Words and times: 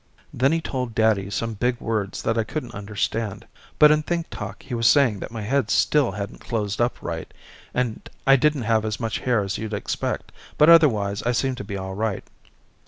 Then 0.33 0.51
he 0.51 0.61
told 0.61 0.95
daddy 0.95 1.29
some 1.29 1.53
big 1.53 1.79
words 1.79 2.23
that 2.23 2.35
I 2.35 2.43
couldn't 2.43 2.73
understand, 2.73 3.45
but 3.77 3.91
in 3.91 4.01
think 4.01 4.31
talk 4.31 4.63
he 4.63 4.73
was 4.73 4.87
saying 4.87 5.19
that 5.19 5.29
my 5.29 5.43
head 5.43 5.69
still 5.69 6.13
hadn't 6.13 6.39
closed 6.39 6.81
up 6.81 6.97
right 7.03 7.31
and 7.71 8.09
I 8.25 8.35
didn't 8.35 8.63
have 8.63 8.83
as 8.83 8.99
much 8.99 9.19
hair 9.19 9.43
as 9.43 9.59
you'd 9.59 9.75
expect 9.75 10.31
but 10.57 10.69
otherwise 10.71 11.21
I 11.21 11.33
seemed 11.33 11.57
to 11.57 11.63
be 11.63 11.77
all 11.77 11.93
right. 11.93 12.23